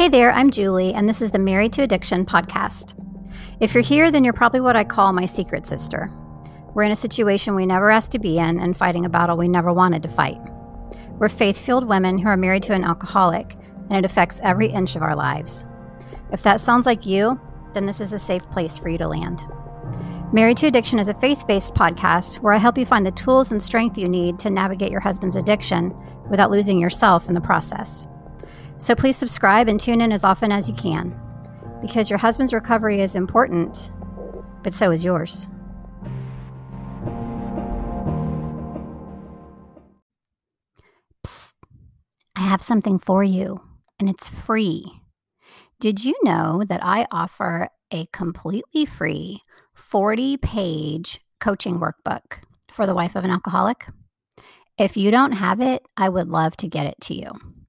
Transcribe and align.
Hey 0.00 0.08
there, 0.08 0.32
I'm 0.32 0.50
Julie, 0.50 0.94
and 0.94 1.06
this 1.06 1.20
is 1.20 1.30
the 1.30 1.38
Married 1.38 1.74
to 1.74 1.82
Addiction 1.82 2.24
podcast. 2.24 2.94
If 3.60 3.74
you're 3.74 3.82
here, 3.82 4.10
then 4.10 4.24
you're 4.24 4.32
probably 4.32 4.62
what 4.62 4.74
I 4.74 4.82
call 4.82 5.12
my 5.12 5.26
secret 5.26 5.66
sister. 5.66 6.10
We're 6.72 6.84
in 6.84 6.90
a 6.90 6.96
situation 6.96 7.54
we 7.54 7.66
never 7.66 7.90
asked 7.90 8.10
to 8.12 8.18
be 8.18 8.38
in 8.38 8.60
and 8.60 8.74
fighting 8.74 9.04
a 9.04 9.10
battle 9.10 9.36
we 9.36 9.46
never 9.46 9.74
wanted 9.74 10.02
to 10.04 10.08
fight. 10.08 10.40
We're 11.18 11.28
faith 11.28 11.58
filled 11.58 11.86
women 11.86 12.16
who 12.16 12.28
are 12.28 12.38
married 12.38 12.62
to 12.62 12.72
an 12.72 12.82
alcoholic, 12.82 13.58
and 13.90 13.92
it 13.92 14.06
affects 14.06 14.40
every 14.42 14.68
inch 14.68 14.96
of 14.96 15.02
our 15.02 15.14
lives. 15.14 15.66
If 16.32 16.42
that 16.44 16.62
sounds 16.62 16.86
like 16.86 17.04
you, 17.04 17.38
then 17.74 17.84
this 17.84 18.00
is 18.00 18.14
a 18.14 18.18
safe 18.18 18.48
place 18.50 18.78
for 18.78 18.88
you 18.88 18.96
to 18.96 19.06
land. 19.06 19.44
Married 20.32 20.56
to 20.56 20.66
Addiction 20.66 20.98
is 20.98 21.08
a 21.08 21.20
faith 21.20 21.46
based 21.46 21.74
podcast 21.74 22.36
where 22.36 22.54
I 22.54 22.56
help 22.56 22.78
you 22.78 22.86
find 22.86 23.04
the 23.04 23.12
tools 23.12 23.52
and 23.52 23.62
strength 23.62 23.98
you 23.98 24.08
need 24.08 24.38
to 24.38 24.48
navigate 24.48 24.92
your 24.92 25.00
husband's 25.00 25.36
addiction 25.36 25.94
without 26.30 26.50
losing 26.50 26.78
yourself 26.78 27.28
in 27.28 27.34
the 27.34 27.40
process. 27.42 28.06
So 28.80 28.94
please 28.94 29.18
subscribe 29.18 29.68
and 29.68 29.78
tune 29.78 30.00
in 30.00 30.10
as 30.10 30.24
often 30.24 30.50
as 30.50 30.66
you 30.66 30.74
can 30.74 31.14
because 31.82 32.08
your 32.08 32.18
husband's 32.18 32.54
recovery 32.54 33.02
is 33.02 33.14
important, 33.14 33.92
but 34.62 34.72
so 34.72 34.90
is 34.90 35.04
yours. 35.04 35.48
Psst, 41.26 41.52
I 42.34 42.40
have 42.40 42.62
something 42.62 42.98
for 42.98 43.22
you, 43.22 43.60
and 43.98 44.08
it's 44.08 44.28
free. 44.28 45.02
Did 45.78 46.02
you 46.06 46.14
know 46.22 46.62
that 46.66 46.82
I 46.82 47.06
offer 47.10 47.68
a 47.90 48.06
completely 48.14 48.86
free 48.86 49.42
40 49.74 50.38
page 50.38 51.20
coaching 51.38 51.80
workbook 51.80 52.44
for 52.70 52.86
the 52.86 52.94
wife 52.94 53.14
of 53.14 53.24
an 53.24 53.30
alcoholic? 53.30 53.88
If 54.78 54.96
you 54.96 55.10
don't 55.10 55.32
have 55.32 55.60
it, 55.60 55.86
I 55.98 56.08
would 56.08 56.28
love 56.28 56.56
to 56.56 56.66
get 56.66 56.86
it 56.86 56.96
to 57.02 57.14
you. 57.14 57.59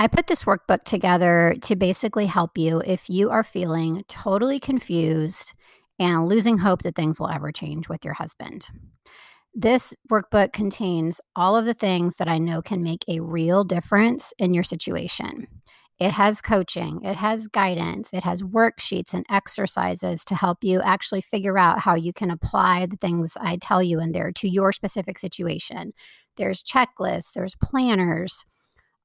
I 0.00 0.06
put 0.06 0.28
this 0.28 0.44
workbook 0.44 0.84
together 0.84 1.56
to 1.62 1.74
basically 1.74 2.26
help 2.26 2.56
you 2.56 2.80
if 2.86 3.10
you 3.10 3.30
are 3.30 3.42
feeling 3.42 4.04
totally 4.06 4.60
confused 4.60 5.54
and 5.98 6.28
losing 6.28 6.58
hope 6.58 6.82
that 6.82 6.94
things 6.94 7.18
will 7.18 7.30
ever 7.30 7.50
change 7.50 7.88
with 7.88 8.04
your 8.04 8.14
husband. 8.14 8.68
This 9.54 9.92
workbook 10.08 10.52
contains 10.52 11.20
all 11.34 11.56
of 11.56 11.64
the 11.64 11.74
things 11.74 12.14
that 12.16 12.28
I 12.28 12.38
know 12.38 12.62
can 12.62 12.80
make 12.80 13.04
a 13.08 13.18
real 13.18 13.64
difference 13.64 14.32
in 14.38 14.54
your 14.54 14.62
situation. 14.62 15.48
It 15.98 16.12
has 16.12 16.40
coaching, 16.40 17.00
it 17.02 17.16
has 17.16 17.48
guidance, 17.48 18.10
it 18.12 18.22
has 18.22 18.40
worksheets 18.42 19.12
and 19.12 19.26
exercises 19.28 20.24
to 20.26 20.36
help 20.36 20.58
you 20.62 20.80
actually 20.80 21.22
figure 21.22 21.58
out 21.58 21.80
how 21.80 21.96
you 21.96 22.12
can 22.12 22.30
apply 22.30 22.86
the 22.86 22.96
things 22.98 23.36
I 23.40 23.56
tell 23.60 23.82
you 23.82 23.98
in 23.98 24.12
there 24.12 24.30
to 24.30 24.48
your 24.48 24.70
specific 24.70 25.18
situation. 25.18 25.92
There's 26.36 26.62
checklists, 26.62 27.32
there's 27.34 27.56
planners 27.56 28.44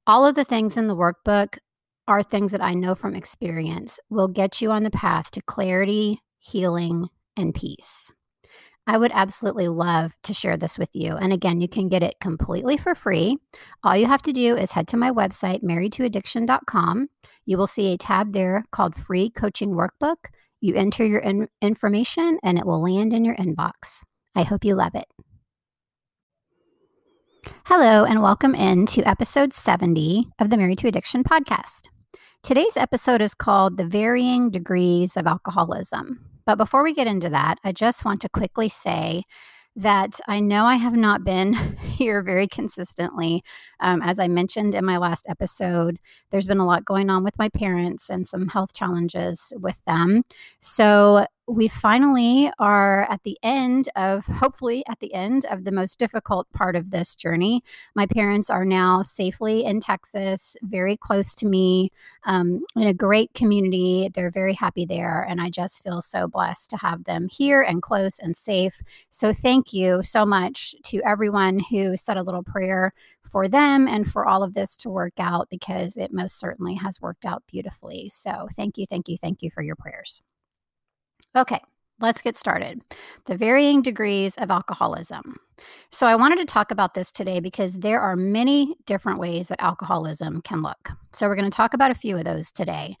all 0.06 0.26
of 0.26 0.34
the 0.34 0.44
things 0.44 0.76
in 0.76 0.86
the 0.86 0.96
workbook 0.96 1.58
are 2.06 2.22
things 2.22 2.52
that 2.52 2.62
I 2.62 2.74
know 2.74 2.94
from 2.94 3.14
experience 3.14 3.98
will 4.10 4.28
get 4.28 4.60
you 4.60 4.70
on 4.70 4.82
the 4.82 4.90
path 4.90 5.30
to 5.32 5.42
clarity, 5.42 6.20
healing, 6.38 7.08
and 7.36 7.54
peace. 7.54 8.12
I 8.86 8.98
would 8.98 9.12
absolutely 9.14 9.68
love 9.68 10.12
to 10.24 10.34
share 10.34 10.58
this 10.58 10.78
with 10.78 10.90
you. 10.92 11.16
And 11.16 11.32
again, 11.32 11.62
you 11.62 11.68
can 11.68 11.88
get 11.88 12.02
it 12.02 12.16
completely 12.20 12.76
for 12.76 12.94
free. 12.94 13.38
All 13.82 13.96
you 13.96 14.06
have 14.06 14.20
to 14.22 14.32
do 14.32 14.54
is 14.54 14.72
head 14.72 14.86
to 14.88 14.98
my 14.98 15.10
website, 15.10 15.62
marriedtoaddiction.com. 15.62 17.08
You 17.46 17.56
will 17.56 17.66
see 17.66 17.94
a 17.94 17.98
tab 17.98 18.34
there 18.34 18.64
called 18.72 18.94
Free 18.94 19.30
Coaching 19.30 19.70
Workbook. 19.70 20.16
You 20.60 20.74
enter 20.74 21.04
your 21.04 21.20
in- 21.20 21.48
information 21.62 22.38
and 22.42 22.58
it 22.58 22.66
will 22.66 22.82
land 22.82 23.14
in 23.14 23.24
your 23.24 23.36
inbox. 23.36 24.02
I 24.34 24.42
hope 24.42 24.64
you 24.64 24.74
love 24.74 24.94
it. 24.94 25.06
Hello, 27.66 28.04
and 28.04 28.22
welcome 28.22 28.54
in 28.54 28.86
to 28.86 29.02
episode 29.02 29.52
70 29.52 30.28
of 30.38 30.50
the 30.50 30.56
Married 30.56 30.78
to 30.78 30.88
Addiction 30.88 31.24
podcast. 31.24 31.88
Today's 32.42 32.76
episode 32.76 33.20
is 33.20 33.34
called 33.34 33.76
The 33.76 33.86
Varying 33.86 34.50
Degrees 34.50 35.16
of 35.16 35.26
Alcoholism. 35.26 36.24
But 36.46 36.56
before 36.56 36.82
we 36.82 36.94
get 36.94 37.06
into 37.06 37.28
that, 37.30 37.58
I 37.64 37.72
just 37.72 38.04
want 38.04 38.20
to 38.22 38.28
quickly 38.28 38.68
say 38.68 39.24
that 39.76 40.20
I 40.28 40.40
know 40.40 40.64
I 40.64 40.76
have 40.76 40.94
not 40.94 41.24
been 41.24 41.52
here 41.82 42.22
very 42.22 42.46
consistently. 42.46 43.42
Um, 43.80 44.00
as 44.02 44.18
I 44.18 44.28
mentioned 44.28 44.74
in 44.74 44.84
my 44.84 44.98
last 44.98 45.26
episode, 45.28 45.98
there's 46.30 46.46
been 46.46 46.58
a 46.58 46.66
lot 46.66 46.84
going 46.84 47.10
on 47.10 47.24
with 47.24 47.38
my 47.38 47.48
parents 47.48 48.08
and 48.08 48.26
some 48.26 48.48
health 48.48 48.72
challenges 48.72 49.52
with 49.56 49.84
them. 49.86 50.22
So 50.60 51.26
we 51.46 51.68
finally 51.68 52.50
are 52.58 53.02
at 53.10 53.22
the 53.22 53.38
end 53.42 53.88
of, 53.96 54.24
hopefully, 54.24 54.82
at 54.88 55.00
the 55.00 55.12
end 55.12 55.44
of 55.50 55.64
the 55.64 55.72
most 55.72 55.98
difficult 55.98 56.50
part 56.52 56.74
of 56.74 56.90
this 56.90 57.14
journey. 57.14 57.62
My 57.94 58.06
parents 58.06 58.48
are 58.48 58.64
now 58.64 59.02
safely 59.02 59.64
in 59.64 59.80
Texas, 59.80 60.56
very 60.62 60.96
close 60.96 61.34
to 61.36 61.46
me, 61.46 61.92
um, 62.24 62.64
in 62.76 62.86
a 62.86 62.94
great 62.94 63.32
community. 63.34 64.10
They're 64.14 64.30
very 64.30 64.54
happy 64.54 64.86
there. 64.86 65.26
And 65.28 65.38
I 65.40 65.50
just 65.50 65.82
feel 65.82 66.00
so 66.00 66.26
blessed 66.26 66.70
to 66.70 66.76
have 66.78 67.04
them 67.04 67.28
here 67.30 67.60
and 67.60 67.82
close 67.82 68.18
and 68.18 68.34
safe. 68.34 68.80
So, 69.10 69.34
thank 69.34 69.72
you 69.74 70.02
so 70.02 70.24
much 70.24 70.74
to 70.84 71.02
everyone 71.06 71.60
who 71.70 71.98
said 71.98 72.16
a 72.16 72.22
little 72.22 72.42
prayer 72.42 72.94
for 73.22 73.48
them 73.48 73.86
and 73.86 74.10
for 74.10 74.26
all 74.26 74.42
of 74.42 74.54
this 74.54 74.76
to 74.78 74.88
work 74.90 75.14
out 75.18 75.48
because 75.50 75.98
it 75.98 76.12
most 76.12 76.38
certainly 76.38 76.74
has 76.76 77.02
worked 77.02 77.26
out 77.26 77.42
beautifully. 77.46 78.08
So, 78.08 78.48
thank 78.56 78.78
you, 78.78 78.86
thank 78.86 79.08
you, 79.08 79.18
thank 79.18 79.42
you 79.42 79.50
for 79.50 79.62
your 79.62 79.76
prayers. 79.76 80.22
Okay, 81.36 81.60
let's 82.00 82.22
get 82.22 82.36
started. 82.36 82.80
The 83.26 83.36
varying 83.36 83.82
degrees 83.82 84.36
of 84.36 84.50
alcoholism. 84.50 85.36
So, 85.90 86.06
I 86.06 86.16
wanted 86.16 86.38
to 86.38 86.44
talk 86.44 86.70
about 86.70 86.94
this 86.94 87.10
today 87.12 87.40
because 87.40 87.74
there 87.74 88.00
are 88.00 88.16
many 88.16 88.74
different 88.86 89.18
ways 89.18 89.48
that 89.48 89.62
alcoholism 89.62 90.42
can 90.42 90.62
look. 90.62 90.90
So, 91.12 91.28
we're 91.28 91.36
going 91.36 91.50
to 91.50 91.56
talk 91.56 91.74
about 91.74 91.90
a 91.90 91.96
few 91.96 92.16
of 92.16 92.24
those 92.24 92.50
today. 92.50 92.96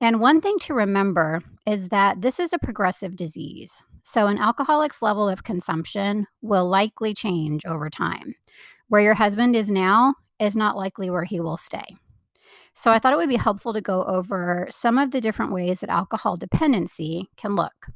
And 0.00 0.20
one 0.20 0.40
thing 0.40 0.58
to 0.60 0.74
remember 0.74 1.40
is 1.66 1.88
that 1.88 2.20
this 2.20 2.38
is 2.38 2.52
a 2.52 2.58
progressive 2.58 3.16
disease. 3.16 3.82
So, 4.02 4.26
an 4.26 4.38
alcoholic's 4.38 5.02
level 5.02 5.28
of 5.28 5.44
consumption 5.44 6.26
will 6.40 6.68
likely 6.68 7.14
change 7.14 7.66
over 7.66 7.90
time. 7.90 8.34
Where 8.88 9.02
your 9.02 9.14
husband 9.14 9.54
is 9.54 9.70
now 9.70 10.14
is 10.38 10.56
not 10.56 10.76
likely 10.76 11.10
where 11.10 11.24
he 11.24 11.40
will 11.40 11.56
stay. 11.56 11.96
So 12.78 12.92
I 12.92 13.00
thought 13.00 13.12
it 13.12 13.16
would 13.16 13.28
be 13.28 13.34
helpful 13.34 13.72
to 13.72 13.80
go 13.80 14.04
over 14.04 14.68
some 14.70 14.98
of 14.98 15.10
the 15.10 15.20
different 15.20 15.50
ways 15.50 15.80
that 15.80 15.90
alcohol 15.90 16.36
dependency 16.36 17.28
can 17.36 17.56
look. 17.56 17.88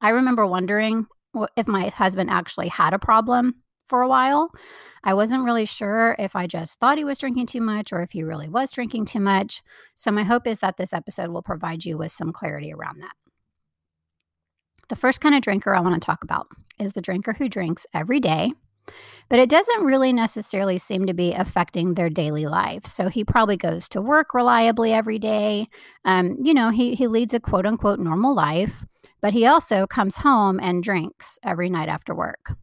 I 0.00 0.08
remember 0.08 0.46
wondering 0.46 1.06
if 1.54 1.68
my 1.68 1.88
husband 1.88 2.30
actually 2.30 2.68
had 2.68 2.94
a 2.94 2.98
problem 2.98 3.56
for 3.84 4.00
a 4.00 4.08
while. 4.08 4.52
I 5.04 5.12
wasn't 5.12 5.44
really 5.44 5.66
sure 5.66 6.16
if 6.18 6.34
I 6.34 6.46
just 6.46 6.80
thought 6.80 6.96
he 6.96 7.04
was 7.04 7.18
drinking 7.18 7.44
too 7.44 7.60
much 7.60 7.92
or 7.92 8.00
if 8.00 8.12
he 8.12 8.22
really 8.22 8.48
was 8.48 8.72
drinking 8.72 9.04
too 9.04 9.20
much. 9.20 9.60
So, 9.94 10.10
my 10.10 10.22
hope 10.22 10.46
is 10.46 10.60
that 10.60 10.78
this 10.78 10.94
episode 10.94 11.28
will 11.28 11.42
provide 11.42 11.84
you 11.84 11.98
with 11.98 12.10
some 12.10 12.32
clarity 12.32 12.72
around 12.72 13.02
that. 13.02 13.12
The 14.88 14.96
first 14.96 15.20
kind 15.20 15.34
of 15.34 15.42
drinker 15.42 15.74
I 15.74 15.80
want 15.80 16.00
to 16.00 16.06
talk 16.06 16.24
about 16.24 16.46
is 16.78 16.94
the 16.94 17.02
drinker 17.02 17.34
who 17.34 17.50
drinks 17.50 17.86
every 17.92 18.18
day 18.18 18.54
but 19.28 19.38
it 19.38 19.48
doesn't 19.48 19.84
really 19.84 20.12
necessarily 20.12 20.78
seem 20.78 21.06
to 21.06 21.14
be 21.14 21.32
affecting 21.32 21.94
their 21.94 22.10
daily 22.10 22.46
life. 22.46 22.86
So 22.86 23.08
he 23.08 23.24
probably 23.24 23.56
goes 23.56 23.88
to 23.90 24.02
work 24.02 24.34
reliably 24.34 24.92
every 24.92 25.18
day. 25.18 25.68
Um, 26.04 26.36
you 26.42 26.52
know, 26.52 26.70
he, 26.70 26.94
he 26.94 27.06
leads 27.06 27.32
a 27.34 27.40
quote 27.40 27.66
unquote 27.66 27.98
normal 27.98 28.34
life, 28.34 28.84
but 29.20 29.32
he 29.32 29.46
also 29.46 29.86
comes 29.86 30.16
home 30.16 30.60
and 30.60 30.82
drinks 30.82 31.38
every 31.42 31.70
night 31.70 31.88
after 31.88 32.14
work. 32.14 32.54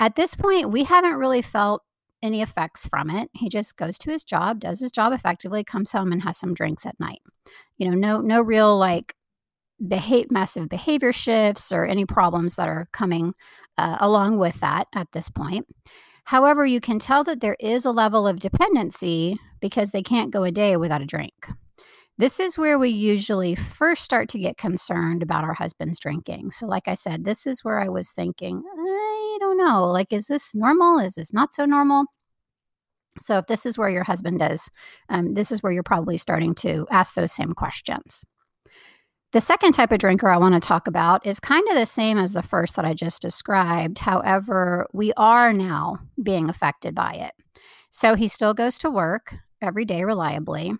At 0.00 0.16
this 0.16 0.34
point, 0.34 0.70
we 0.70 0.84
haven't 0.84 1.18
really 1.18 1.42
felt 1.42 1.82
any 2.22 2.42
effects 2.42 2.86
from 2.86 3.10
it. 3.10 3.30
He 3.34 3.48
just 3.48 3.76
goes 3.76 3.98
to 3.98 4.10
his 4.10 4.24
job, 4.24 4.60
does 4.60 4.80
his 4.80 4.92
job 4.92 5.12
effectively, 5.12 5.64
comes 5.64 5.92
home 5.92 6.12
and 6.12 6.22
has 6.22 6.38
some 6.38 6.54
drinks 6.54 6.86
at 6.86 6.98
night. 6.98 7.20
You 7.78 7.90
know, 7.90 7.96
no 7.96 8.20
no 8.20 8.40
real 8.42 8.78
like 8.78 9.14
behave 9.86 10.30
massive 10.30 10.68
behavior 10.68 11.12
shifts 11.12 11.72
or 11.72 11.84
any 11.84 12.06
problems 12.06 12.56
that 12.56 12.68
are 12.68 12.88
coming 12.92 13.34
uh, 13.78 13.98
along 14.00 14.38
with 14.38 14.60
that 14.60 14.88
at 14.94 15.12
this 15.12 15.28
point. 15.28 15.66
However, 16.24 16.64
you 16.64 16.80
can 16.80 16.98
tell 16.98 17.24
that 17.24 17.40
there 17.40 17.56
is 17.58 17.84
a 17.84 17.90
level 17.90 18.26
of 18.26 18.40
dependency 18.40 19.36
because 19.60 19.90
they 19.90 20.02
can't 20.02 20.32
go 20.32 20.44
a 20.44 20.52
day 20.52 20.76
without 20.76 21.02
a 21.02 21.06
drink. 21.06 21.34
This 22.18 22.38
is 22.38 22.58
where 22.58 22.78
we 22.78 22.90
usually 22.90 23.54
first 23.54 24.04
start 24.04 24.28
to 24.30 24.38
get 24.38 24.58
concerned 24.58 25.22
about 25.22 25.44
our 25.44 25.54
husband's 25.54 25.98
drinking. 25.98 26.50
So, 26.50 26.66
like 26.66 26.86
I 26.86 26.94
said, 26.94 27.24
this 27.24 27.46
is 27.46 27.64
where 27.64 27.80
I 27.80 27.88
was 27.88 28.12
thinking, 28.12 28.62
I 28.64 29.38
don't 29.40 29.56
know, 29.56 29.86
like, 29.86 30.12
is 30.12 30.26
this 30.26 30.54
normal? 30.54 30.98
Is 30.98 31.14
this 31.14 31.32
not 31.32 31.54
so 31.54 31.64
normal? 31.64 32.04
So, 33.20 33.38
if 33.38 33.46
this 33.46 33.64
is 33.64 33.78
where 33.78 33.88
your 33.88 34.04
husband 34.04 34.42
is, 34.42 34.68
um, 35.08 35.34
this 35.34 35.50
is 35.50 35.62
where 35.62 35.72
you're 35.72 35.82
probably 35.82 36.18
starting 36.18 36.54
to 36.56 36.86
ask 36.90 37.14
those 37.14 37.32
same 37.32 37.54
questions. 37.54 38.24
The 39.32 39.40
second 39.40 39.72
type 39.72 39.92
of 39.92 39.98
drinker 39.98 40.28
I 40.28 40.36
want 40.36 40.54
to 40.54 40.60
talk 40.60 40.86
about 40.86 41.26
is 41.26 41.40
kind 41.40 41.66
of 41.70 41.74
the 41.74 41.86
same 41.86 42.18
as 42.18 42.34
the 42.34 42.42
first 42.42 42.76
that 42.76 42.84
I 42.84 42.92
just 42.92 43.22
described. 43.22 43.98
However, 43.98 44.86
we 44.92 45.14
are 45.16 45.54
now 45.54 46.00
being 46.22 46.50
affected 46.50 46.94
by 46.94 47.14
it. 47.14 47.32
So 47.88 48.14
he 48.14 48.28
still 48.28 48.52
goes 48.52 48.76
to 48.78 48.90
work 48.90 49.34
every 49.62 49.86
day 49.86 50.04
reliably. 50.04 50.74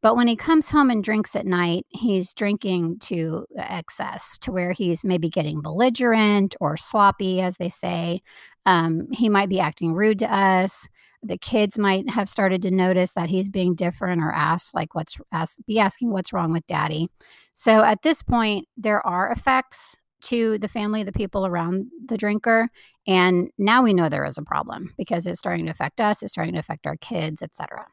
But 0.00 0.16
when 0.16 0.28
he 0.28 0.36
comes 0.36 0.70
home 0.70 0.88
and 0.88 1.04
drinks 1.04 1.36
at 1.36 1.44
night, 1.44 1.84
he's 1.90 2.32
drinking 2.32 3.00
to 3.00 3.44
excess, 3.58 4.38
to 4.38 4.50
where 4.50 4.72
he's 4.72 5.04
maybe 5.04 5.28
getting 5.28 5.60
belligerent 5.60 6.56
or 6.58 6.78
sloppy, 6.78 7.42
as 7.42 7.58
they 7.58 7.68
say. 7.68 8.22
Um, 8.64 9.08
he 9.12 9.28
might 9.28 9.50
be 9.50 9.60
acting 9.60 9.92
rude 9.92 10.20
to 10.20 10.34
us. 10.34 10.88
The 11.22 11.38
kids 11.38 11.76
might 11.76 12.08
have 12.10 12.28
started 12.28 12.62
to 12.62 12.70
notice 12.70 13.12
that 13.12 13.28
he's 13.28 13.48
being 13.48 13.74
different 13.74 14.22
or 14.22 14.32
ask 14.32 14.74
like 14.74 14.94
what's 14.94 15.16
ask, 15.32 15.58
be 15.66 15.78
asking 15.78 16.12
what's 16.12 16.32
wrong 16.32 16.52
with 16.52 16.66
daddy. 16.66 17.08
So 17.52 17.82
at 17.82 18.02
this 18.02 18.22
point 18.22 18.66
there 18.76 19.06
are 19.06 19.30
effects 19.30 19.96
to 20.22 20.58
the 20.58 20.68
family, 20.68 21.02
the 21.02 21.12
people 21.12 21.46
around 21.46 21.86
the 22.06 22.16
drinker, 22.16 22.68
and 23.06 23.50
now 23.58 23.82
we 23.82 23.94
know 23.94 24.08
there 24.08 24.24
is 24.26 24.38
a 24.38 24.42
problem 24.42 24.94
because 24.98 25.26
it's 25.26 25.38
starting 25.38 25.66
to 25.66 25.70
affect 25.70 26.00
us, 26.00 26.22
it's 26.22 26.32
starting 26.32 26.54
to 26.54 26.60
affect 26.60 26.86
our 26.86 26.96
kids, 26.96 27.42
etc. 27.42 27.86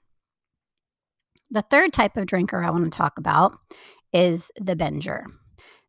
The 1.50 1.62
third 1.62 1.94
type 1.94 2.18
of 2.18 2.26
drinker 2.26 2.62
I 2.62 2.70
want 2.70 2.84
to 2.92 2.98
talk 2.98 3.18
about 3.18 3.58
is 4.14 4.52
the 4.60 4.76
binger. 4.76 5.24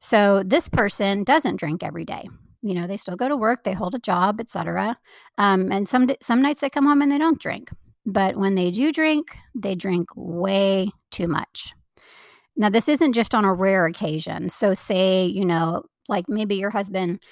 So 0.00 0.42
this 0.44 0.68
person 0.68 1.24
doesn't 1.24 1.56
drink 1.56 1.82
every 1.82 2.04
day. 2.04 2.28
You 2.62 2.74
know, 2.74 2.86
they 2.86 2.96
still 2.96 3.16
go 3.16 3.28
to 3.28 3.36
work, 3.36 3.64
they 3.64 3.72
hold 3.72 3.94
a 3.94 4.00
job, 4.00 4.40
etc. 4.40 4.98
Um, 5.38 5.70
and 5.70 5.86
some 5.88 6.08
some 6.20 6.42
nights 6.42 6.60
they 6.60 6.70
come 6.70 6.86
home 6.86 7.02
and 7.02 7.10
they 7.10 7.18
don't 7.18 7.40
drink. 7.40 7.70
But 8.04 8.36
when 8.36 8.54
they 8.54 8.70
do 8.70 8.90
drink, 8.92 9.36
they 9.54 9.74
drink 9.74 10.08
way 10.16 10.90
too 11.10 11.28
much. 11.28 11.74
Now, 12.56 12.70
this 12.70 12.88
isn't 12.88 13.12
just 13.12 13.34
on 13.34 13.44
a 13.44 13.54
rare 13.54 13.86
occasion. 13.86 14.48
So, 14.48 14.74
say, 14.74 15.26
you 15.26 15.44
know, 15.44 15.84
like 16.08 16.24
maybe 16.28 16.56
your 16.56 16.70
husband 16.70 17.22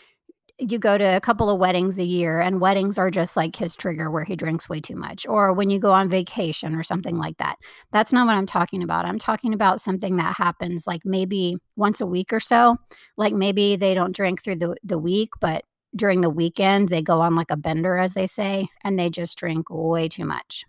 you 0.59 0.79
go 0.79 0.97
to 0.97 1.17
a 1.17 1.21
couple 1.21 1.51
of 1.51 1.59
weddings 1.59 1.99
a 1.99 2.05
year 2.05 2.41
and 2.41 2.61
weddings 2.61 2.97
are 2.97 3.11
just 3.11 3.37
like 3.37 3.57
his 3.57 3.77
trigger 3.77 4.11
where 4.11 4.25
he 4.25 4.35
drinks 4.35 4.69
way 4.69 4.81
too 4.81 4.97
much 4.97 5.27
or 5.29 5.53
when 5.53 5.69
you 5.69 5.79
go 5.79 5.93
on 5.93 6.09
vacation 6.09 6.75
or 6.75 6.83
something 6.83 7.19
like 7.19 7.37
that 7.39 7.57
that's 7.93 8.13
not 8.13 8.27
what 8.27 8.37
i'm 8.37 8.47
talking 8.47 8.83
about 8.83 9.05
i'm 9.05 9.19
talking 9.19 9.53
about 9.53 9.81
something 9.81 10.17
that 10.17 10.37
happens 10.37 10.87
like 10.87 11.03
maybe 11.05 11.59
once 11.77 12.01
a 12.01 12.07
week 12.07 12.33
or 12.33 12.41
so 12.41 12.77
like 13.17 13.35
maybe 13.35 13.77
they 13.77 13.93
don't 13.95 14.17
drink 14.17 14.43
through 14.43 14.57
the, 14.57 14.75
the 14.83 14.99
week 14.99 15.31
but 15.41 15.65
during 15.95 16.21
the 16.21 16.31
weekend 16.31 16.89
they 16.89 17.03
go 17.03 17.21
on 17.21 17.35
like 17.35 17.51
a 17.51 17.57
bender 17.57 17.99
as 17.99 18.15
they 18.15 18.27
say 18.27 18.67
and 18.83 18.99
they 18.99 19.11
just 19.11 19.39
drink 19.39 19.67
way 19.71 20.09
too 20.09 20.25
much 20.25 20.65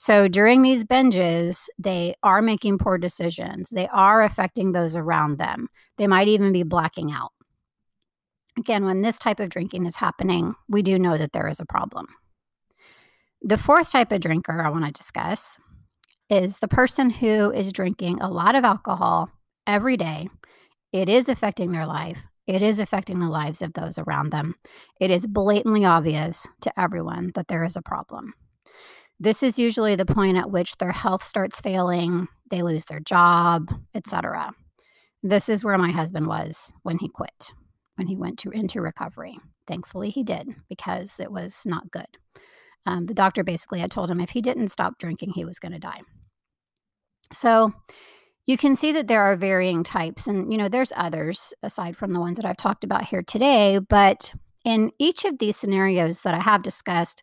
so 0.00 0.28
during 0.28 0.62
these 0.62 0.84
binges, 0.84 1.66
they 1.76 2.14
are 2.22 2.40
making 2.40 2.78
poor 2.78 2.98
decisions. 2.98 3.70
They 3.70 3.88
are 3.88 4.22
affecting 4.22 4.70
those 4.70 4.94
around 4.94 5.38
them. 5.38 5.66
They 5.96 6.06
might 6.06 6.28
even 6.28 6.52
be 6.52 6.62
blacking 6.62 7.10
out. 7.10 7.32
Again, 8.58 8.84
when 8.84 9.02
this 9.02 9.20
type 9.20 9.38
of 9.38 9.50
drinking 9.50 9.86
is 9.86 9.96
happening, 9.96 10.56
we 10.68 10.82
do 10.82 10.98
know 10.98 11.16
that 11.16 11.32
there 11.32 11.46
is 11.46 11.60
a 11.60 11.66
problem. 11.66 12.06
The 13.40 13.56
fourth 13.56 13.92
type 13.92 14.10
of 14.10 14.20
drinker 14.20 14.60
I 14.60 14.68
want 14.68 14.84
to 14.84 14.90
discuss 14.90 15.58
is 16.28 16.58
the 16.58 16.66
person 16.66 17.08
who 17.08 17.52
is 17.52 17.72
drinking 17.72 18.20
a 18.20 18.28
lot 18.28 18.56
of 18.56 18.64
alcohol 18.64 19.30
every 19.64 19.96
day. 19.96 20.28
It 20.92 21.08
is 21.08 21.28
affecting 21.28 21.70
their 21.70 21.86
life. 21.86 22.18
It 22.48 22.60
is 22.60 22.80
affecting 22.80 23.20
the 23.20 23.28
lives 23.28 23.62
of 23.62 23.74
those 23.74 23.96
around 23.96 24.32
them. 24.32 24.56
It 25.00 25.12
is 25.12 25.28
blatantly 25.28 25.84
obvious 25.84 26.48
to 26.62 26.80
everyone 26.80 27.30
that 27.36 27.46
there 27.46 27.62
is 27.62 27.76
a 27.76 27.82
problem. 27.82 28.34
This 29.20 29.44
is 29.44 29.58
usually 29.58 29.94
the 29.94 30.04
point 30.04 30.36
at 30.36 30.50
which 30.50 30.78
their 30.78 30.92
health 30.92 31.22
starts 31.22 31.60
failing, 31.60 32.26
they 32.50 32.62
lose 32.62 32.86
their 32.86 33.00
job, 33.00 33.68
etc. 33.94 34.52
This 35.22 35.48
is 35.48 35.62
where 35.62 35.78
my 35.78 35.92
husband 35.92 36.26
was 36.26 36.72
when 36.82 36.98
he 36.98 37.08
quit 37.08 37.52
when 37.98 38.06
he 38.06 38.16
went 38.16 38.38
to 38.38 38.50
into 38.50 38.80
recovery. 38.80 39.38
Thankfully, 39.66 40.10
he 40.10 40.22
did 40.22 40.48
because 40.68 41.20
it 41.20 41.30
was 41.30 41.62
not 41.66 41.90
good. 41.90 42.06
Um, 42.86 43.04
the 43.04 43.14
doctor 43.14 43.44
basically 43.44 43.80
had 43.80 43.90
told 43.90 44.10
him 44.10 44.20
if 44.20 44.30
he 44.30 44.40
didn't 44.40 44.68
stop 44.68 44.98
drinking, 44.98 45.32
he 45.32 45.44
was 45.44 45.58
going 45.58 45.72
to 45.72 45.78
die. 45.78 46.00
So 47.32 47.72
you 48.46 48.56
can 48.56 48.76
see 48.76 48.92
that 48.92 49.08
there 49.08 49.22
are 49.22 49.36
varying 49.36 49.84
types, 49.84 50.26
and 50.26 50.50
you 50.50 50.56
know 50.56 50.68
there's 50.68 50.92
others 50.96 51.52
aside 51.62 51.96
from 51.96 52.14
the 52.14 52.20
ones 52.20 52.36
that 52.36 52.46
I've 52.46 52.56
talked 52.56 52.84
about 52.84 53.04
here 53.04 53.22
today. 53.22 53.78
But 53.78 54.32
in 54.64 54.92
each 54.98 55.24
of 55.24 55.38
these 55.38 55.56
scenarios 55.56 56.22
that 56.22 56.34
I 56.34 56.40
have 56.40 56.62
discussed, 56.62 57.22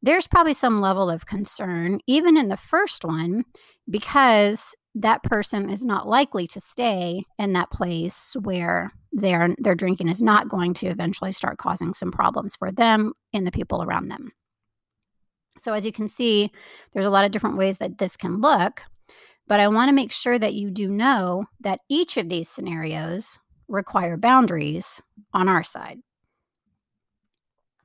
there's 0.00 0.26
probably 0.26 0.54
some 0.54 0.80
level 0.80 1.10
of 1.10 1.26
concern, 1.26 2.00
even 2.06 2.36
in 2.36 2.48
the 2.48 2.56
first 2.56 3.04
one, 3.04 3.44
because 3.90 4.74
that 4.94 5.22
person 5.22 5.70
is 5.70 5.84
not 5.84 6.06
likely 6.06 6.46
to 6.48 6.60
stay 6.60 7.24
in 7.38 7.52
that 7.54 7.70
place 7.70 8.36
where 8.42 8.92
their 9.12 9.54
their 9.58 9.74
drinking 9.74 10.08
is 10.08 10.22
not 10.22 10.48
going 10.48 10.74
to 10.74 10.86
eventually 10.86 11.32
start 11.32 11.58
causing 11.58 11.94
some 11.94 12.10
problems 12.10 12.56
for 12.56 12.70
them 12.70 13.12
and 13.32 13.46
the 13.46 13.52
people 13.52 13.82
around 13.82 14.08
them. 14.08 14.32
So 15.58 15.72
as 15.74 15.84
you 15.84 15.92
can 15.92 16.08
see, 16.08 16.50
there's 16.92 17.06
a 17.06 17.10
lot 17.10 17.24
of 17.24 17.30
different 17.30 17.56
ways 17.58 17.78
that 17.78 17.98
this 17.98 18.16
can 18.16 18.40
look, 18.40 18.82
but 19.46 19.60
I 19.60 19.68
want 19.68 19.88
to 19.88 19.94
make 19.94 20.12
sure 20.12 20.38
that 20.38 20.54
you 20.54 20.70
do 20.70 20.88
know 20.88 21.44
that 21.60 21.80
each 21.88 22.16
of 22.16 22.28
these 22.28 22.48
scenarios 22.48 23.38
require 23.68 24.16
boundaries 24.16 25.02
on 25.32 25.48
our 25.48 25.62
side. 25.62 25.98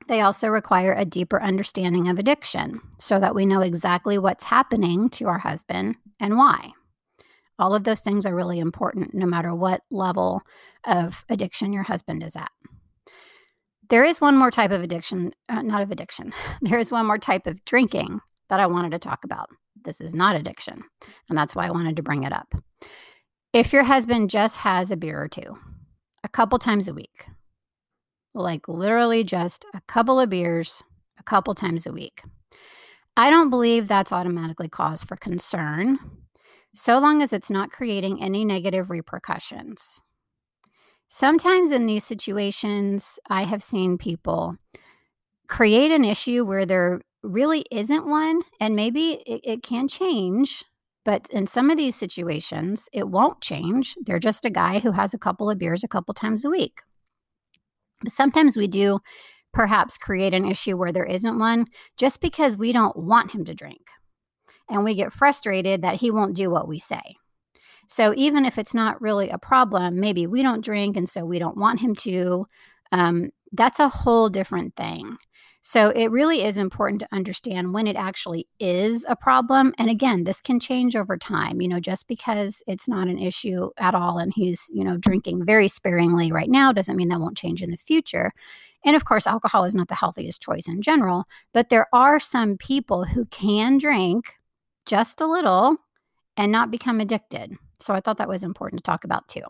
They 0.08 0.22
also 0.22 0.48
require 0.48 0.94
a 0.94 1.04
deeper 1.04 1.42
understanding 1.42 2.08
of 2.08 2.18
addiction 2.18 2.80
so 2.98 3.20
that 3.20 3.34
we 3.34 3.44
know 3.44 3.60
exactly 3.60 4.18
what's 4.18 4.44
happening 4.46 5.10
to 5.10 5.26
our 5.26 5.38
husband 5.38 5.96
and 6.18 6.38
why. 6.38 6.72
All 7.58 7.74
of 7.74 7.84
those 7.84 8.00
things 8.00 8.24
are 8.24 8.34
really 8.34 8.60
important 8.60 9.14
no 9.14 9.26
matter 9.26 9.54
what 9.54 9.82
level 9.90 10.42
of 10.84 11.24
addiction 11.28 11.72
your 11.72 11.82
husband 11.82 12.22
is 12.22 12.36
at. 12.36 12.50
There 13.90 14.04
is 14.04 14.20
one 14.20 14.36
more 14.36 14.50
type 14.50 14.70
of 14.70 14.82
addiction, 14.82 15.32
uh, 15.48 15.62
not 15.62 15.82
of 15.82 15.90
addiction. 15.90 16.32
There 16.60 16.78
is 16.78 16.92
one 16.92 17.06
more 17.06 17.18
type 17.18 17.46
of 17.46 17.64
drinking 17.64 18.20
that 18.48 18.60
I 18.60 18.66
wanted 18.66 18.92
to 18.92 18.98
talk 18.98 19.24
about. 19.24 19.48
This 19.84 20.00
is 20.00 20.14
not 20.14 20.36
addiction, 20.36 20.82
and 21.28 21.38
that's 21.38 21.54
why 21.54 21.66
I 21.66 21.70
wanted 21.70 21.96
to 21.96 22.02
bring 22.02 22.24
it 22.24 22.32
up. 22.32 22.52
If 23.52 23.72
your 23.72 23.84
husband 23.84 24.30
just 24.30 24.56
has 24.58 24.90
a 24.90 24.96
beer 24.96 25.22
or 25.22 25.28
two, 25.28 25.58
a 26.22 26.28
couple 26.28 26.58
times 26.58 26.88
a 26.88 26.94
week, 26.94 27.26
like 28.34 28.68
literally 28.68 29.24
just 29.24 29.64
a 29.72 29.80
couple 29.82 30.20
of 30.20 30.28
beers 30.28 30.82
a 31.18 31.22
couple 31.22 31.54
times 31.54 31.86
a 31.86 31.92
week, 31.92 32.22
I 33.16 33.30
don't 33.30 33.50
believe 33.50 33.88
that's 33.88 34.12
automatically 34.12 34.68
cause 34.68 35.02
for 35.02 35.16
concern 35.16 35.98
so 36.78 36.98
long 36.98 37.22
as 37.22 37.32
it's 37.32 37.50
not 37.50 37.72
creating 37.72 38.22
any 38.22 38.44
negative 38.44 38.90
repercussions. 38.90 40.02
Sometimes 41.08 41.72
in 41.72 41.86
these 41.86 42.04
situations, 42.04 43.18
I 43.28 43.44
have 43.44 43.62
seen 43.62 43.98
people 43.98 44.56
create 45.48 45.90
an 45.90 46.04
issue 46.04 46.44
where 46.44 46.66
there 46.66 47.00
really 47.22 47.64
isn't 47.72 48.06
one, 48.06 48.42
and 48.60 48.76
maybe 48.76 49.22
it, 49.26 49.40
it, 49.42 49.62
can 49.62 49.88
change. 49.88 50.64
But 51.04 51.26
in 51.30 51.46
some 51.46 51.70
of 51.70 51.76
these 51.76 51.96
situations, 51.96 52.88
it 52.92 53.08
won't 53.08 53.40
change. 53.40 53.96
They're 54.04 54.18
just 54.18 54.44
a 54.44 54.50
guy 54.50 54.78
who 54.78 54.92
has 54.92 55.14
a 55.14 55.18
couple 55.18 55.50
of 55.50 55.58
beers 55.58 55.82
a 55.82 55.88
couple 55.88 56.14
times 56.14 56.44
a 56.44 56.50
week. 56.50 56.82
But 58.02 58.12
sometimes 58.12 58.56
we 58.56 58.68
do 58.68 59.00
perhaps 59.52 59.98
create 59.98 60.34
an 60.34 60.44
issue 60.44 60.76
where 60.76 60.92
there 60.92 61.06
isn't 61.06 61.38
one 61.38 61.66
just 61.96 62.20
because 62.20 62.56
we 62.56 62.72
don't 62.72 62.96
want 62.96 63.32
him 63.32 63.44
to 63.46 63.54
drink. 63.54 63.88
And 64.68 64.84
we 64.84 64.94
get 64.94 65.12
frustrated 65.12 65.82
that 65.82 65.96
he 65.96 66.10
won't 66.10 66.36
do 66.36 66.50
what 66.50 66.68
we 66.68 66.78
say. 66.78 67.16
So 67.88 68.12
even 68.16 68.44
if 68.44 68.58
it's 68.58 68.74
not 68.74 69.00
really 69.00 69.30
a 69.30 69.38
problem, 69.38 69.98
maybe 69.98 70.26
we 70.26 70.42
don't 70.42 70.64
drink 70.64 70.96
and 70.96 71.08
so 71.08 71.24
we 71.24 71.38
don't 71.38 71.56
want 71.56 71.80
him 71.80 71.94
to, 71.96 72.46
um, 72.92 73.30
that's 73.52 73.80
a 73.80 73.88
whole 73.88 74.28
different 74.28 74.76
thing. 74.76 75.16
So 75.62 75.88
it 75.90 76.10
really 76.10 76.44
is 76.44 76.56
important 76.56 77.00
to 77.00 77.08
understand 77.12 77.74
when 77.74 77.86
it 77.86 77.96
actually 77.96 78.46
is 78.60 79.04
a 79.08 79.16
problem. 79.16 79.74
And 79.76 79.90
again, 79.90 80.24
this 80.24 80.40
can 80.40 80.60
change 80.60 80.96
over 80.96 81.16
time. 81.16 81.60
You 81.60 81.68
know, 81.68 81.80
just 81.80 82.06
because 82.08 82.62
it's 82.66 82.88
not 82.88 83.08
an 83.08 83.18
issue 83.18 83.70
at 83.76 83.94
all 83.94 84.18
and 84.18 84.32
he's, 84.34 84.70
you 84.72 84.84
know, 84.84 84.96
drinking 84.96 85.44
very 85.44 85.68
sparingly 85.68 86.30
right 86.30 86.48
now 86.48 86.72
doesn't 86.72 86.96
mean 86.96 87.08
that 87.08 87.20
won't 87.20 87.36
change 87.36 87.62
in 87.62 87.70
the 87.70 87.76
future. 87.76 88.32
And 88.84 88.94
of 88.94 89.04
course, 89.04 89.26
alcohol 89.26 89.64
is 89.64 89.74
not 89.74 89.88
the 89.88 89.94
healthiest 89.94 90.40
choice 90.40 90.68
in 90.68 90.80
general, 90.80 91.24
but 91.52 91.68
there 91.68 91.86
are 91.92 92.20
some 92.20 92.56
people 92.56 93.04
who 93.04 93.24
can 93.26 93.76
drink 93.76 94.37
just 94.88 95.20
a 95.20 95.26
little 95.26 95.76
and 96.36 96.50
not 96.50 96.72
become 96.72 96.98
addicted. 96.98 97.52
So 97.78 97.94
I 97.94 98.00
thought 98.00 98.16
that 98.16 98.28
was 98.28 98.42
important 98.42 98.82
to 98.82 98.90
talk 98.90 99.04
about 99.04 99.28
too. 99.28 99.42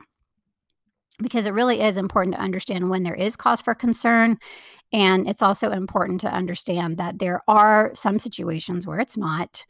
Because 1.20 1.46
it 1.46 1.54
really 1.54 1.80
is 1.80 1.96
important 1.96 2.36
to 2.36 2.42
understand 2.42 2.90
when 2.90 3.02
there 3.02 3.14
is 3.14 3.36
cause 3.36 3.60
for 3.60 3.74
concern. 3.74 4.36
And 4.92 5.28
it's 5.28 5.42
also 5.42 5.70
important 5.70 6.20
to 6.22 6.32
understand 6.32 6.96
that 6.98 7.18
there 7.18 7.42
are 7.48 7.90
some 7.94 8.18
situations 8.18 8.86
where 8.86 9.00
it's 9.00 9.16
not, 9.16 9.64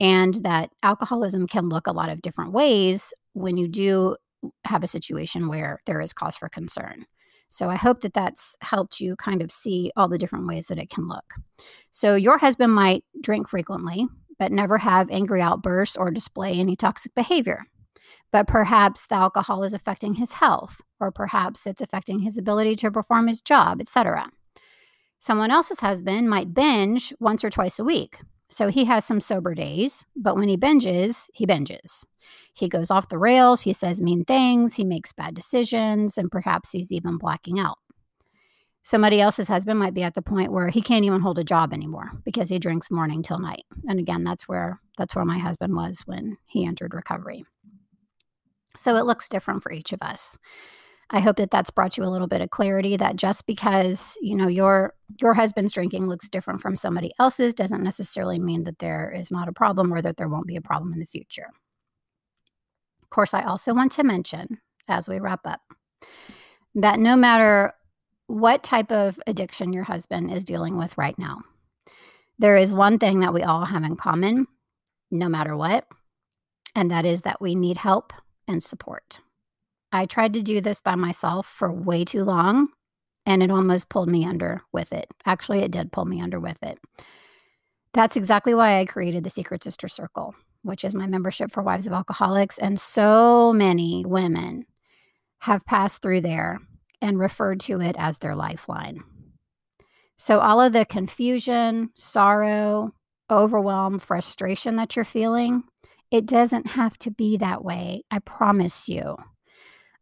and 0.00 0.34
that 0.44 0.70
alcoholism 0.82 1.46
can 1.46 1.68
look 1.68 1.86
a 1.86 1.92
lot 1.92 2.10
of 2.10 2.22
different 2.22 2.52
ways 2.52 3.12
when 3.32 3.56
you 3.56 3.68
do 3.68 4.16
have 4.64 4.82
a 4.82 4.88
situation 4.88 5.48
where 5.48 5.80
there 5.86 6.00
is 6.00 6.12
cause 6.12 6.36
for 6.36 6.48
concern. 6.48 7.06
So 7.50 7.70
I 7.70 7.76
hope 7.76 8.00
that 8.00 8.14
that's 8.14 8.56
helped 8.62 8.98
you 8.98 9.14
kind 9.14 9.42
of 9.42 9.50
see 9.50 9.92
all 9.96 10.08
the 10.08 10.18
different 10.18 10.48
ways 10.48 10.66
that 10.66 10.78
it 10.78 10.90
can 10.90 11.06
look. 11.06 11.34
So 11.92 12.16
your 12.16 12.36
husband 12.36 12.74
might 12.74 13.04
drink 13.20 13.48
frequently, 13.48 14.08
but 14.38 14.52
never 14.52 14.78
have 14.78 15.10
angry 15.10 15.40
outbursts 15.40 15.96
or 15.96 16.10
display 16.10 16.54
any 16.54 16.76
toxic 16.76 17.14
behavior. 17.14 17.64
But 18.32 18.46
perhaps 18.46 19.06
the 19.06 19.14
alcohol 19.14 19.62
is 19.62 19.74
affecting 19.74 20.14
his 20.14 20.34
health, 20.34 20.80
or 20.98 21.12
perhaps 21.12 21.66
it's 21.66 21.80
affecting 21.80 22.20
his 22.20 22.36
ability 22.36 22.76
to 22.76 22.90
perform 22.90 23.28
his 23.28 23.40
job, 23.40 23.80
etc. 23.80 24.28
Someone 25.18 25.50
else's 25.50 25.80
husband 25.80 26.28
might 26.28 26.52
binge 26.52 27.14
once 27.20 27.44
or 27.44 27.50
twice 27.50 27.78
a 27.78 27.84
week. 27.84 28.18
So 28.50 28.68
he 28.68 28.84
has 28.84 29.04
some 29.04 29.20
sober 29.20 29.54
days, 29.54 30.04
but 30.14 30.36
when 30.36 30.48
he 30.48 30.56
binges, 30.56 31.28
he 31.32 31.46
binges. 31.46 32.04
He 32.52 32.68
goes 32.68 32.90
off 32.90 33.08
the 33.08 33.18
rails, 33.18 33.62
he 33.62 33.72
says 33.72 34.02
mean 34.02 34.24
things, 34.24 34.74
he 34.74 34.84
makes 34.84 35.12
bad 35.12 35.34
decisions, 35.34 36.18
and 36.18 36.30
perhaps 36.30 36.70
he's 36.70 36.92
even 36.92 37.18
blacking 37.18 37.58
out. 37.58 37.78
Somebody 38.86 39.18
else's 39.18 39.48
husband 39.48 39.78
might 39.80 39.94
be 39.94 40.02
at 40.02 40.12
the 40.12 40.20
point 40.20 40.52
where 40.52 40.68
he 40.68 40.82
can't 40.82 41.06
even 41.06 41.22
hold 41.22 41.38
a 41.38 41.44
job 41.44 41.72
anymore 41.72 42.10
because 42.22 42.50
he 42.50 42.58
drinks 42.58 42.90
morning 42.90 43.22
till 43.22 43.38
night. 43.38 43.64
And 43.88 43.98
again, 43.98 44.24
that's 44.24 44.46
where 44.46 44.78
that's 44.98 45.16
where 45.16 45.24
my 45.24 45.38
husband 45.38 45.74
was 45.74 46.02
when 46.04 46.36
he 46.44 46.66
entered 46.66 46.92
recovery. 46.92 47.46
So 48.76 48.96
it 48.96 49.06
looks 49.06 49.26
different 49.26 49.62
for 49.62 49.72
each 49.72 49.94
of 49.94 50.02
us. 50.02 50.36
I 51.08 51.20
hope 51.20 51.36
that 51.36 51.50
that's 51.50 51.70
brought 51.70 51.96
you 51.96 52.04
a 52.04 52.12
little 52.12 52.26
bit 52.26 52.42
of 52.42 52.50
clarity 52.50 52.98
that 52.98 53.16
just 53.16 53.46
because, 53.46 54.18
you 54.20 54.36
know, 54.36 54.48
your 54.48 54.92
your 55.18 55.32
husband's 55.32 55.72
drinking 55.72 56.06
looks 56.06 56.28
different 56.28 56.60
from 56.60 56.76
somebody 56.76 57.10
else's 57.18 57.54
doesn't 57.54 57.82
necessarily 57.82 58.38
mean 58.38 58.64
that 58.64 58.80
there 58.80 59.10
is 59.10 59.30
not 59.30 59.48
a 59.48 59.52
problem 59.52 59.94
or 59.94 60.02
that 60.02 60.18
there 60.18 60.28
won't 60.28 60.46
be 60.46 60.56
a 60.56 60.62
problem 60.62 60.92
in 60.92 60.98
the 60.98 61.06
future. 61.06 61.48
Of 63.02 63.08
course, 63.08 63.32
I 63.32 63.44
also 63.44 63.72
want 63.72 63.92
to 63.92 64.04
mention 64.04 64.58
as 64.88 65.08
we 65.08 65.20
wrap 65.20 65.46
up 65.46 65.62
that 66.74 66.98
no 66.98 67.16
matter 67.16 67.72
what 68.26 68.62
type 68.62 68.90
of 68.90 69.18
addiction 69.26 69.72
your 69.72 69.84
husband 69.84 70.32
is 70.32 70.44
dealing 70.44 70.78
with 70.78 70.96
right 70.96 71.18
now. 71.18 71.42
There 72.38 72.56
is 72.56 72.72
one 72.72 72.98
thing 72.98 73.20
that 73.20 73.34
we 73.34 73.42
all 73.42 73.64
have 73.64 73.84
in 73.84 73.96
common, 73.96 74.46
no 75.10 75.28
matter 75.28 75.56
what, 75.56 75.86
and 76.74 76.90
that 76.90 77.04
is 77.04 77.22
that 77.22 77.40
we 77.40 77.54
need 77.54 77.76
help 77.76 78.12
and 78.48 78.62
support. 78.62 79.20
I 79.92 80.06
tried 80.06 80.32
to 80.32 80.42
do 80.42 80.60
this 80.60 80.80
by 80.80 80.96
myself 80.96 81.46
for 81.46 81.72
way 81.72 82.04
too 82.04 82.24
long, 82.24 82.68
and 83.26 83.42
it 83.42 83.50
almost 83.50 83.88
pulled 83.88 84.08
me 84.08 84.26
under 84.26 84.62
with 84.72 84.92
it. 84.92 85.12
Actually, 85.24 85.60
it 85.60 85.70
did 85.70 85.92
pull 85.92 86.04
me 86.04 86.20
under 86.20 86.40
with 86.40 86.60
it. 86.62 86.80
That's 87.92 88.16
exactly 88.16 88.54
why 88.54 88.80
I 88.80 88.86
created 88.86 89.22
the 89.22 89.30
Secret 89.30 89.62
Sister 89.62 89.86
Circle, 89.86 90.34
which 90.62 90.82
is 90.82 90.96
my 90.96 91.06
membership 91.06 91.52
for 91.52 91.62
wives 91.62 91.86
of 91.86 91.92
alcoholics. 91.92 92.58
And 92.58 92.80
so 92.80 93.52
many 93.52 94.04
women 94.04 94.66
have 95.38 95.64
passed 95.64 96.02
through 96.02 96.22
there 96.22 96.58
and 97.00 97.18
referred 97.18 97.60
to 97.60 97.80
it 97.80 97.96
as 97.98 98.18
their 98.18 98.34
lifeline. 98.34 99.02
So, 100.16 100.38
all 100.38 100.60
of 100.60 100.72
the 100.72 100.84
confusion, 100.84 101.90
sorrow, 101.94 102.92
overwhelm, 103.30 103.98
frustration 103.98 104.76
that 104.76 104.96
you're 104.96 105.04
feeling, 105.04 105.64
it 106.10 106.26
doesn't 106.26 106.68
have 106.68 106.96
to 106.98 107.10
be 107.10 107.36
that 107.38 107.64
way. 107.64 108.04
I 108.10 108.20
promise 108.20 108.88
you. 108.88 109.16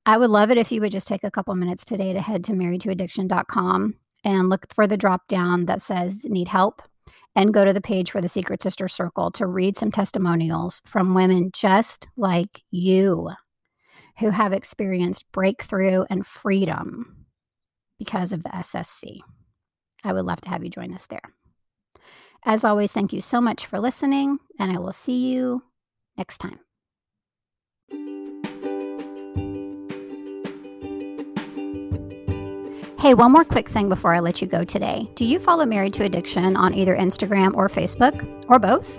I 0.05 0.19
would 0.19 0.31
love 0.31 0.51
it 0.51 0.59
if 0.59 0.73
you 0.73 0.81
would 0.81 0.93
just 0.93 1.09
take 1.09 1.25
a 1.25 1.31
couple 1.31 1.55
minutes 1.55 1.85
today 1.85 2.13
to 2.13 2.21
head 2.21 2.45
to 2.45 2.53
marriedtoaddiction.com 2.53 3.95
and 4.25 4.49
look 4.49 4.67
for 4.75 4.87
the 4.87 4.97
drop 4.97 5.27
down 5.29 5.67
that 5.67 5.81
says 5.81 6.25
need 6.25 6.49
help 6.49 6.83
and 7.35 7.55
go 7.55 7.65
to 7.65 7.73
the 7.73 7.81
page 7.81 8.11
for 8.11 8.21
the 8.21 8.29
Secret 8.29 8.63
Sister 8.63 8.89
Circle 8.89 9.31
to 9.33 9.47
read 9.47 9.77
some 9.77 9.91
testimonials 9.91 10.83
from 10.87 11.15
women 11.15 11.51
just 11.55 12.09
like 12.17 12.63
you 12.71 13.31
who 14.19 14.31
have 14.31 14.53
experienced 14.53 15.31
breakthrough 15.33 16.05
and 16.11 16.27
freedom 16.27 17.27
because 17.99 18.33
of 18.33 18.43
the 18.43 18.51
SSC. 18.51 19.21
I 20.05 20.13
would 20.13 20.25
love 20.25 20.41
to 20.43 20.51
have 20.51 20.65
you 20.65 20.71
join 20.71 20.93
us 20.93 21.07
there. 21.07 21.33
As 22.45 22.65
always, 22.65 22.91
thank 22.93 23.13
you 23.13 23.21
so 23.21 23.41
much 23.41 23.67
for 23.67 23.79
listening, 23.79 24.39
and 24.59 24.73
I 24.73 24.79
will 24.79 24.93
see 24.93 25.33
you 25.33 25.63
next 26.17 26.39
time. 26.39 26.59
Hey, 32.99 33.15
one 33.15 33.33
more 33.33 33.45
quick 33.45 33.69
thing 33.69 33.89
before 33.89 34.15
I 34.15 34.21
let 34.21 34.41
you 34.41 34.47
go 34.47 34.65
today. 34.65 35.11
Do 35.17 35.25
you 35.25 35.41
follow 35.41 35.67
Married 35.67 35.93
to 35.95 36.05
Addiction 36.05 36.57
on 36.57 36.73
either 36.73 36.97
Instagram 36.97 37.57
or 37.57 37.69
Facebook, 37.69 38.25
or 38.49 38.61
both? 38.61 38.97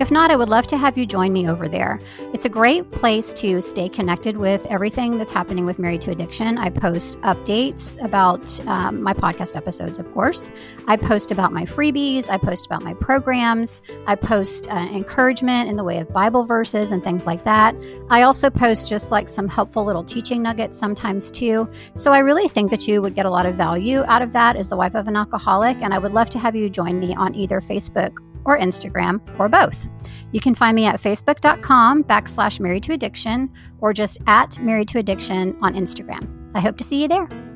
If 0.00 0.10
not, 0.10 0.30
I 0.30 0.36
would 0.36 0.48
love 0.48 0.66
to 0.68 0.76
have 0.76 0.98
you 0.98 1.06
join 1.06 1.32
me 1.32 1.48
over 1.48 1.68
there. 1.68 2.00
It's 2.32 2.44
a 2.44 2.48
great 2.48 2.90
place 2.90 3.32
to 3.34 3.60
stay 3.60 3.88
connected 3.88 4.36
with 4.36 4.66
everything 4.66 5.16
that's 5.16 5.30
happening 5.30 5.64
with 5.64 5.78
Married 5.78 6.00
to 6.02 6.10
Addiction. 6.10 6.58
I 6.58 6.70
post 6.70 7.20
updates 7.20 8.02
about 8.02 8.60
um, 8.66 9.00
my 9.02 9.14
podcast 9.14 9.54
episodes, 9.54 9.98
of 9.98 10.10
course. 10.12 10.50
I 10.88 10.96
post 10.96 11.30
about 11.30 11.52
my 11.52 11.64
freebies. 11.64 12.30
I 12.30 12.38
post 12.38 12.66
about 12.66 12.82
my 12.82 12.94
programs. 12.94 13.80
I 14.06 14.16
post 14.16 14.66
uh, 14.68 14.88
encouragement 14.92 15.68
in 15.68 15.76
the 15.76 15.84
way 15.84 15.98
of 15.98 16.12
Bible 16.12 16.44
verses 16.44 16.90
and 16.90 17.04
things 17.04 17.26
like 17.26 17.44
that. 17.44 17.76
I 18.10 18.22
also 18.22 18.50
post 18.50 18.88
just 18.88 19.10
like 19.10 19.28
some 19.28 19.46
helpful 19.46 19.84
little 19.84 20.02
teaching 20.02 20.42
nuggets 20.42 20.76
sometimes 20.76 21.30
too. 21.30 21.68
So 21.94 22.12
I 22.12 22.18
really 22.18 22.48
think 22.48 22.70
that 22.70 22.88
you 22.88 23.02
would 23.02 23.14
get 23.14 23.26
a 23.26 23.30
lot 23.30 23.46
of 23.46 23.54
value 23.54 24.02
out 24.08 24.22
of 24.22 24.32
that 24.32 24.56
as 24.56 24.68
the 24.68 24.76
wife 24.76 24.94
of 24.94 25.06
an 25.06 25.16
alcoholic. 25.16 25.80
And 25.80 25.94
I 25.94 25.98
would 25.98 26.12
love 26.12 26.30
to 26.30 26.38
have 26.38 26.56
you 26.56 26.68
join 26.68 26.98
me 26.98 27.14
on 27.14 27.34
either 27.34 27.60
Facebook 27.60 28.18
or 28.44 28.58
Instagram 28.58 29.20
or 29.38 29.48
both. 29.48 29.86
You 30.32 30.40
can 30.40 30.54
find 30.54 30.74
me 30.74 30.86
at 30.86 31.00
facebook.com 31.00 32.04
backslash 32.04 32.60
married 32.60 32.82
to 32.84 32.92
addiction 32.92 33.50
or 33.80 33.92
just 33.92 34.18
at 34.26 34.58
married 34.60 34.88
to 34.88 34.98
addiction 34.98 35.56
on 35.62 35.74
Instagram. 35.74 36.50
I 36.54 36.60
hope 36.60 36.76
to 36.78 36.84
see 36.84 37.02
you 37.02 37.08
there. 37.08 37.51